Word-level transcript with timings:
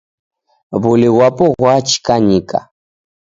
W'uli 0.81 1.09
ghwapo 1.13 1.45
ghwachikanyika. 1.59 2.59